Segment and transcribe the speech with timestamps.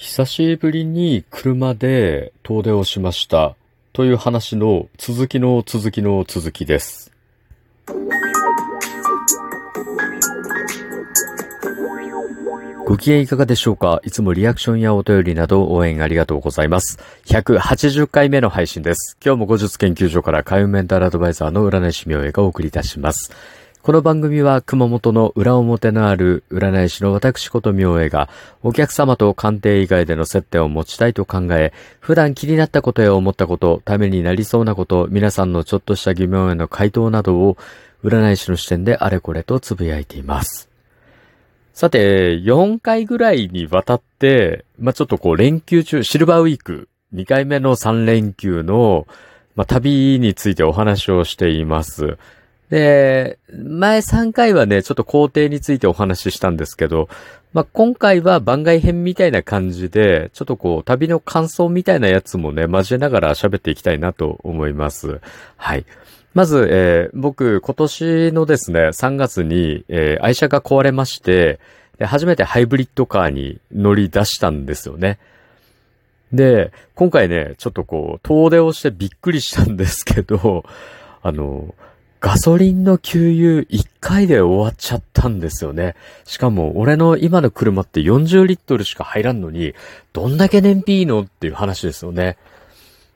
[0.00, 3.56] 久しぶりに車で遠出をしました
[3.92, 7.10] という話の続きの続きの続きです。
[12.86, 14.00] ご機嫌いかがでしょうか？
[14.04, 17.00] いつもリアクションやお便りなど応援ありがとうございます。
[17.26, 19.18] 180回目の配信です。
[19.20, 23.32] 今日も後日研究所から海運メンタルアドバイザーの占い師明恵がお送りいたします。
[23.88, 28.28] この番組は熊本の裏表のある占い師の私こと明恵が
[28.62, 37.56] お客様と鑑定以外での接点を持ちたいと考え、普段気になったことや思ったこと、ためになりそうなこと、皆さんのちょっとした疑問への回答などを
[38.04, 40.68] 占い師の視点であれこれとつぶやいています。
[41.72, 49.06] さて、4回ぐらいにわたって、まあ、ちょっとこう連休中、シルバーウィーク、2回目の3連休の、
[49.56, 52.18] まあ、旅についてお話をしています。
[52.70, 57.08] で、前3回はね、ちょっと工程についてお話ししたんですけど、
[57.54, 65.20] まあ、今回は番外編みたいな感じで、ちょっとこう、旅の感想みたいなやつもね、交えながら喋っていきたいなと思います。
[65.56, 65.86] はい。
[66.34, 71.58] まず、えー僕、今年のですね、3月に、えー愛車が壊れまして、
[72.00, 75.18] 初めてハイブリッドカーに乗り出したんですよね。
[76.32, 80.64] で、今回ね、ちょっとこう、遠出をしてびっくりしたんですけど、
[81.22, 81.74] あの、
[82.20, 85.94] ガソリンの給油1回で終わっちゃったんですよね。
[86.24, 89.74] しかも、俺の今の車って40リットルしか入らんのに、
[90.12, 92.36] どんだけ燃費いいのっていう話ですよね。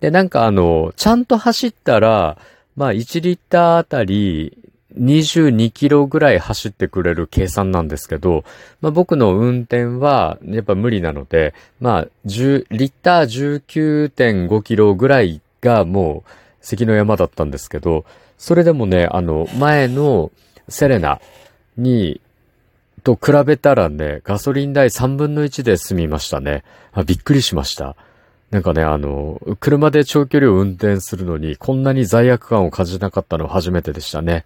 [0.00, 2.38] で、なんかあの、ちゃんと走ったら、
[2.74, 4.56] まあ1リッターあたり
[4.98, 8.44] 22キロぐらい走ってくれる計算なんですけど、
[8.80, 18.04] まあ僕の運転はやっぱ無理なので、まあ10、リッター19.5キロぐらいがもう関の山だったんですけど、
[18.38, 20.30] それでもね、あの、前の
[20.68, 21.20] セレナ
[21.76, 22.20] に、
[23.02, 26.64] と比べたらね、ガソリン代3分の1で済みましたね。
[26.92, 27.94] あびっくりしました。
[28.50, 34.44] なんかね、あの、車で長距離を運転するのに、こんなに罪悪感を感じなかったのは初めてでしたね。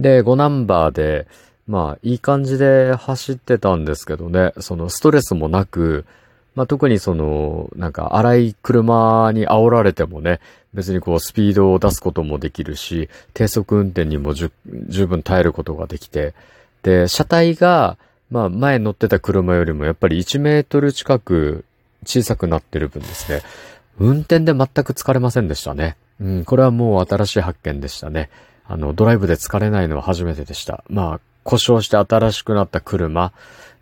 [0.00, 1.26] で、5ナンバーで、
[1.66, 6.04] まあ、いい感じで走ってたんですけどね、そのストレスもなく、
[6.54, 10.40] まあ、特にその、なんか荒い車に煽られてもね、
[10.74, 14.50] 別にこうスピードを出すこともできるし、低速運転にも十
[15.06, 16.34] 分耐えることができて、
[16.82, 17.96] で、車体が、
[18.30, 21.64] まあ前乗ってた車よりもやっぱり1メートル近く
[22.04, 23.42] 小さくなってる分ですね、
[23.98, 25.96] 運転で全く疲れませんでしたね。
[26.20, 28.30] うん、これはもう新しい発見でしたね。
[28.66, 30.84] あの、ドライブで疲れないのは初めてでした。
[30.88, 33.32] まあ、故障して新しくなった車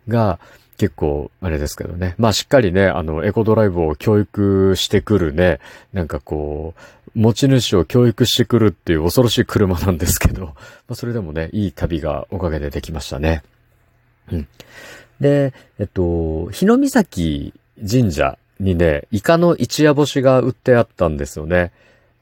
[0.07, 0.39] が、
[0.77, 2.15] 結構、あれですけどね。
[2.17, 5.59] まあしっかりね、あの、エコドライブを教育してくるね、
[5.93, 6.81] なんかこう、
[7.15, 10.45] 持ち主を教育してくるっていう恐ろしい車なんですけど、
[10.87, 13.43] まあそれでもね、いい旅がおかげでできましたね。
[14.31, 14.47] うん。
[15.19, 21.71] で、えっと、日の岬神社にね、イカの一夜干しが売ってあったんですよね。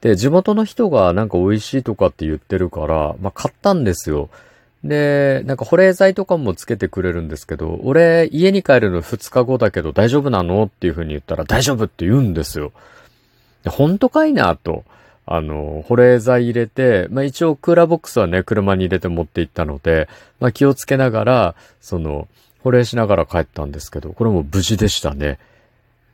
[0.02, 4.28] で、地元の人がなんか美味しいとかって言ってるから、まあ買ったんですよ。
[4.84, 12.72] で、なんか保冷剤とかもつけてくれるんですけど、俺家に帰るの2日後だけど大丈夫なのっていう風に言ったら大丈夫って言うんですよ。
[13.62, 14.84] で本当かいなと。
[15.24, 20.08] あの、保冷剤入れて、まあ一応クーラーボックスはね、車に入れて持って行ったので、
[20.40, 22.26] まあ気をつけながら、その、
[22.64, 25.38] 保冷しながら帰ったんですけど、これも無事でしたね。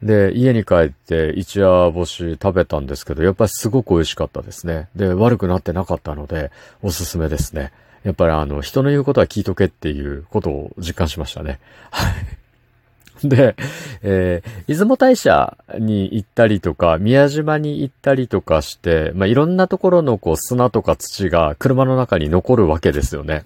[0.03, 4.89] で、家に帰って一夜干し食べたんですけど、やっぱりすごく美味しかったですね。
[4.95, 6.51] で、悪くなってなかったので、
[6.83, 7.73] おすすめですね。
[8.09, 11.61] やっぱりあの、人の言うことは聞いとけっていうことを実感しましたね。
[11.91, 13.29] はい。
[13.29, 13.55] で、
[14.01, 23.45] えー、出雲大社に行ったりとか、宮島に行ったりとかして、まあ、いろんなところのこう砂とか土が車の中に残るわけですよね。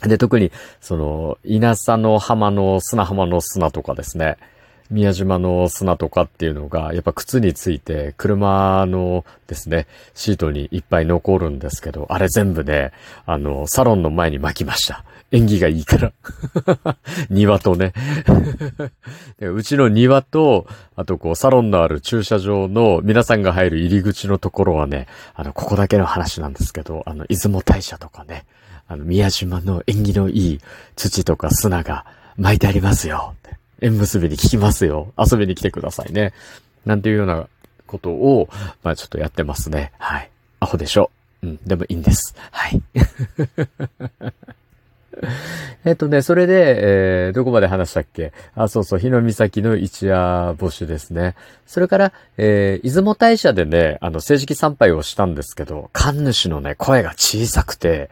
[0.00, 4.38] で、特に、その、稲佐の浜の砂浜の砂とかですね。
[4.92, 12.92] 宮島の砂とかっていうのが、やっぱ靴について、車のですね、シートにいっぱい残るんですけど、あれ全部ね、
[13.26, 15.04] あの、サロンの前に巻きました。
[15.32, 16.12] 縁起がいいから。
[17.30, 17.94] 庭とね。
[19.40, 28.44] うちの庭と、あとこう、サロンのある駐車場の皆さんが入る入り口のところはね、あの、ここだけの話なんですけど、あの、出雲大社とかね、
[28.88, 30.60] あの、宮島の縁起のいい
[30.96, 32.04] 土とか砂が
[32.36, 33.61] 巻いてありますよって。
[33.82, 35.12] 縁結びに聞きますよ。
[35.18, 36.32] 遊びに来てくださいね。
[36.86, 37.48] なんていうような
[37.86, 38.48] ことを、
[38.82, 39.92] まあちょっとやってますね。
[39.98, 40.30] はい。
[40.60, 41.10] アホでしょ。
[41.42, 42.34] うん、でもいいんです。
[42.52, 42.80] はい。
[45.84, 48.32] えっとね、それで、えー、どこまで話したっけ？
[48.54, 51.34] あ、そうそう、日の岬の一夜干しですね。
[51.66, 58.08] それから、えー、出雲大社でね、あの、政治参拝をしたんですけど、神主のね、声が小さくて、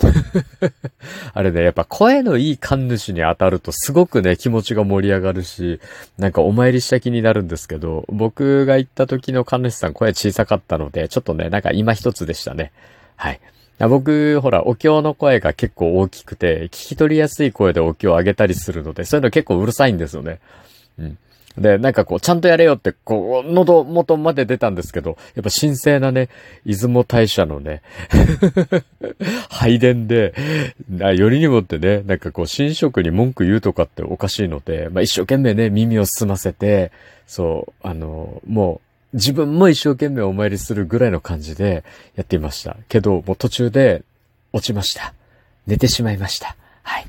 [1.34, 5.80] あれね、やっぱ声のいい神主に当たるとすごくね、気持ちが盛り上がるし、
[6.18, 12.72] なんかお参りした気になるんですけど、僕が行った時の神主さん声小さかったので、ちょっとね、なんか今一つでしたね。
[13.16, 13.40] はい。
[13.88, 20.38] 僕、ほら、お経の声が結構大きくて、聞き取りやすい声でお経を上げたりするので、そういうの結構うるさいんですよね。
[20.98, 21.18] うん。
[21.58, 26.28] で、なんかこう、ちゃんとやれよって、こう、喉元まで出たんですけど、やっぱ神聖なね、
[26.64, 27.82] 出雲大社のね、
[29.50, 30.32] 拝殿で、
[30.90, 36.92] よりにもってね、なんかこう、神職に文句言うとかっておかしいので、まあ一生懸命ね、耳を澄ませて、
[37.26, 38.80] そう、あの、も
[39.12, 41.82] う、自分も一生懸命お参りするぐらいの感じで
[42.14, 42.76] やっていました。
[42.88, 44.04] けど、もう途中で
[44.52, 45.14] 落ちました。
[45.66, 46.56] 寝てしまいました。
[46.82, 47.06] はい。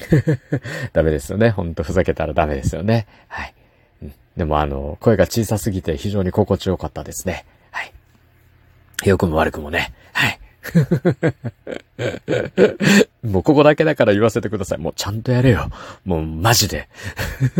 [0.92, 1.50] ダメですよね。
[1.50, 3.06] ほんとふざけたらダメですよね。
[3.28, 3.54] はい。
[4.02, 7.44] うん、でもあの、声が小さすぎて非常に心地よかったですね。
[7.70, 7.92] はい。
[9.04, 9.92] 良くも悪くもね。
[10.12, 10.40] はい。
[13.22, 14.78] もうここだけだから言わせてください。
[14.78, 15.70] もうちゃんとやれよ。
[16.04, 16.88] もうマジで。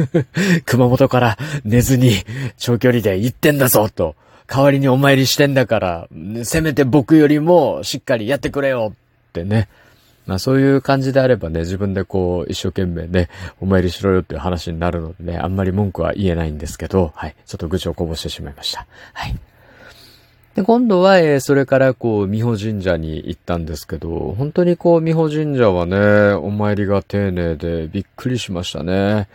[0.66, 2.24] 熊本から寝ずに
[2.56, 4.16] 長距離で行ってんだぞと。
[4.46, 6.08] 代わりにお参りしてんだから、
[6.42, 8.96] せめて僕よりもしっかりやってくれよっ
[9.32, 9.68] てね。
[10.30, 13.28] まあそういう感じであればね、自分でこう一生懸命ね、
[13.60, 17.34] お参りしろよっていう話になるのでね、あんまり文句は言えないんですけど、はい。
[17.46, 18.86] ちょっと愚痴をこぼしてしまいました。
[19.12, 19.36] はい。
[20.54, 25.98] で、今度は、えー、それからこう、美保神社に行ったんですけど、本当にこう、美保神社はね、
[26.34, 29.28] お参りが丁寧でびっくりしましたね。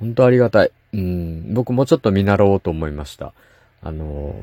[0.00, 0.70] 本当ありがたい。
[0.94, 3.34] うん、僕もちょっと見習おうと思いました。
[3.82, 4.34] あの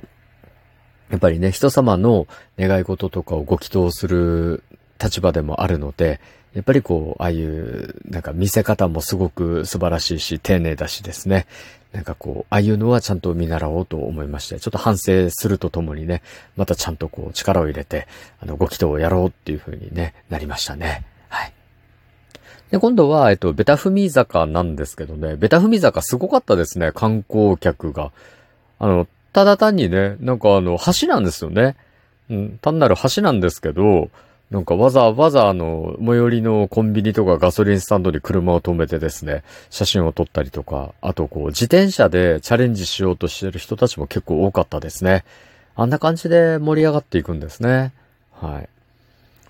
[1.09, 2.27] やっぱりね、人様の
[2.59, 4.63] 願い事とかをご祈祷する
[5.01, 6.19] 立場でもあるので、
[6.53, 11.47] やっぱりこう、ああいう、なんか見せ方もすごく素晴らしいし、丁寧だしですね。
[11.91, 16.21] なんかこう、ああいうのはちゃんと見習おうと思いまして、ちょっと反省するとともにね、
[16.55, 18.07] またちゃんとこう、力を入れて、
[18.39, 21.05] あの、ご祈祷をやろうっていう風にね、なりましたね。
[21.27, 21.53] はい。
[22.71, 28.13] で、今度は、えっと、ベタ踏み坂なんですけどね、ベタ踏み坂すごかったですね、観光客が。
[28.79, 31.75] あの、ただ単にね、なんかあの、橋なんですよね。
[32.29, 34.09] うん、単なる橋なんですけど、
[34.51, 45.25] なんかわざわざあの、最寄りのコンビニとかガソリンスタンドに車を止めてですね、写真を撮ったりとか、あとこう、自転車でチャレンジしようとしてる人たちも結構多かったですね。
[45.75, 47.91] あんな感じで盛り上がっていくんですね。
[48.31, 48.69] はい。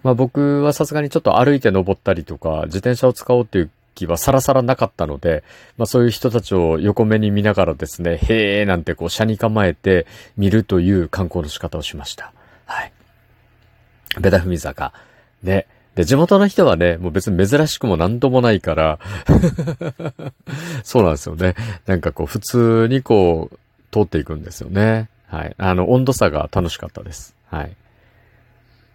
[0.02, 5.44] まあ僕はさすがにちょっと歩いて登ったりとか、自転車を使おうっていう気はさらさらなかったので、
[5.78, 10.06] まあそういう人たちを横目に見ながらですね、へーなんてこう、車に構えて
[10.38, 12.34] 見るという観光の仕方をしました。
[14.20, 14.94] ベタ踏み坂。
[15.44, 15.68] ね。
[15.96, 19.00] で、地元の人はね、もう別に珍しくもなんともないから
[20.84, 21.56] そうなんですよね。
[21.86, 23.58] なんかこう、普通にこう、
[23.92, 25.10] 通っていくんですよね。
[25.28, 25.56] はい。
[25.58, 27.34] あの、温度差が楽しかったです。
[27.50, 27.76] はい。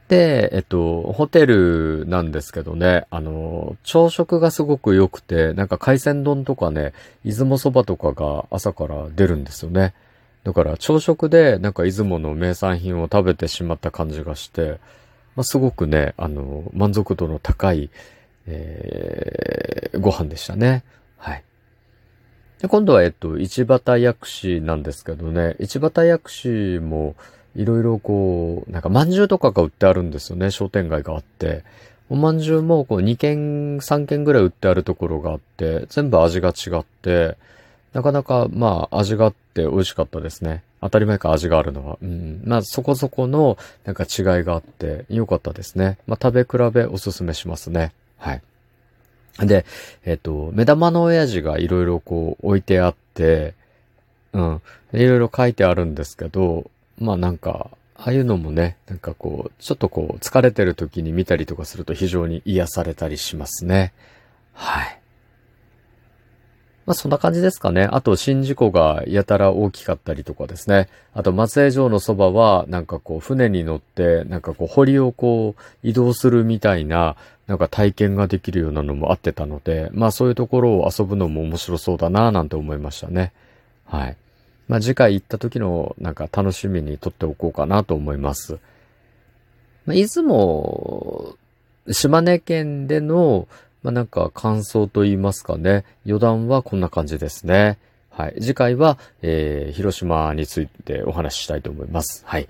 [0.08, 6.92] で、えっと、ホテルなんですけどね、あの、朝食がすごく良くて、なんか海鮮丼とかね、
[7.24, 9.94] 出雲そばとかが朝から出るんですよね。
[10.42, 14.80] だから朝食でなんか出雲の名産品を食べてしまった感じがして、
[15.36, 17.90] まあ、すごくね、あの、満足度の高い、
[18.46, 20.84] えー、ご飯でしたね。
[21.16, 21.44] はい。
[22.60, 26.48] で、今度は、えっと、市畑薬師なんですけどね、市畑薬師
[26.78, 27.14] も、
[27.56, 31.64] いろいろこう、なんか、饅頭とかが売ってあるんですよね、商店街があって。
[32.08, 37.36] お饅頭も、こう、2軒、3軒ぐらい売ってあるところがあって、全部味が違って、
[37.92, 40.62] なかなか、まあ、味があって美味しかったですね。
[40.80, 41.98] 当たり前か味があるのは。
[42.02, 42.42] うん。
[42.44, 45.98] まあ、そこそこの、なんか違いがあって、良かったですね。
[46.06, 47.92] まあ、食べ比べおすすめしますね。
[48.16, 48.42] はい。
[49.38, 49.64] で、
[50.04, 53.54] えっ、と、目玉の親父がいろいろこう置いてあって、
[54.32, 54.62] うん。
[54.92, 63.92] いろいろ書いてあるんですけど、まあなんか、ああいうのもね、なんかこう、ちょっとこう、疲れてる時に見たりとかすると非常に癒されたりしますね。
[64.54, 64.99] はい。
[66.90, 67.84] まあそんな感じですかね。
[67.88, 70.88] あと、宍道湖がやたら大きかったりとかですね。
[71.14, 77.14] あと、松江城のそばは、なんかこう、船に乗って、なんかこう、堀をこう、移動するみたいな、
[77.46, 83.32] なんか体験ができるようなのもあってたので、まあそういうところを遊ぶのも面白そうだなぁなんて思いましたね。
[83.84, 84.16] はい。
[84.66, 88.58] まあ次回行った時のなんか楽しみにとっておこうかなと思います。
[89.86, 91.36] まあ、出雲、
[91.88, 93.46] 島根県での、
[93.82, 95.84] まあ、なんか感想と言いますかね。
[96.06, 97.78] 余談はこんな感じですね。
[98.10, 98.34] はい。
[98.40, 102.22] 次回は、えー、広島についてお話ししたいと思います。
[102.26, 102.48] はい。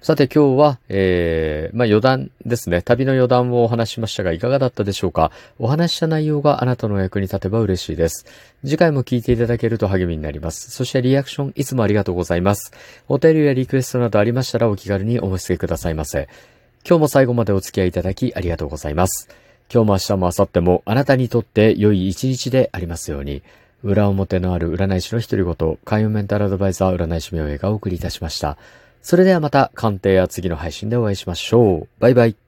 [0.00, 2.82] さて今日は、えー、まあ余談ですね。
[2.82, 5.32] 旅の余談をお話ししましたが、いかがだったでしょうか？
[5.58, 8.24] お話しした内容があなたの役に立てば嬉しいです。
[8.64, 10.70] 次回も聞いていただけると励みになります。
[10.70, 12.72] そしてリアクションいつもありがとうございます。
[13.08, 16.28] お便りやリクエストなどありましたらお気軽にお申し付けくださいませ。
[16.88, 19.28] 今日も最後までお付き合いいただきありがとうございます。
[19.72, 23.42] 今日も明日も明後日もあなたにとって良い一日でありますように、
[23.84, 28.56] 裏表のある占い師の一人ごと、開運メンタルアドバイザー占い師名映がお送りいたしました。
[29.02, 31.88] それではまた鑑定や次の配信でお会いしましょう。
[32.00, 32.47] バイバイ。